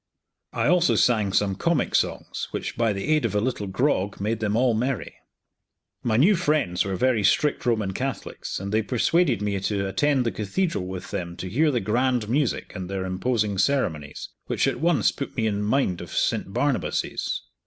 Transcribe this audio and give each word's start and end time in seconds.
I 0.53 0.65
also 0.65 0.95
sang 0.95 1.31
some 1.31 1.53
comic 1.53 1.93
songs, 1.93 2.47
which, 2.49 2.75
by 2.75 2.91
the 2.91 3.03
aid 3.07 3.23
of 3.23 3.35
a 3.35 3.39
little 3.39 3.67
grog, 3.67 4.19
made 4.19 4.39
them 4.39 4.55
all 4.55 4.73
merry. 4.73 5.13
My 6.01 6.17
new 6.17 6.35
friends 6.35 6.83
were 6.83 6.95
very 6.95 7.23
strict 7.23 7.67
Roman 7.67 7.91
Catholics, 7.93 8.59
and 8.59 8.71
they 8.73 8.81
persuaded 8.81 9.43
me 9.43 9.59
to 9.59 9.87
attend 9.87 10.25
the 10.25 10.31
Cathedral 10.31 10.87
with 10.87 11.11
them 11.11 11.37
to 11.37 11.47
hear 11.51 11.69
the 11.69 11.81
grand 11.81 12.27
music 12.27 12.75
and 12.75 12.89
their 12.89 13.05
imposing 13.05 13.59
ceremonies, 13.59 14.29
which 14.47 14.67
at 14.67 14.79
once 14.79 15.11
put 15.11 15.37
me 15.37 15.45
in 15.45 15.61
mind 15.61 16.01
of 16.01 16.11
St. 16.11 16.51
Barnabas's. 16.51 17.43